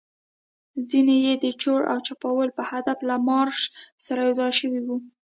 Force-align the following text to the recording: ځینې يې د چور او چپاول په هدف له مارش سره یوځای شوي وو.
ځینې 0.89 1.15
يې 1.25 1.33
د 1.43 1.45
چور 1.61 1.81
او 1.91 1.97
چپاول 2.07 2.49
په 2.57 2.63
هدف 2.71 2.97
له 3.09 3.15
مارش 3.29 3.59
سره 4.05 4.19
یوځای 4.27 4.51
شوي 4.59 4.81
وو. 4.83 4.97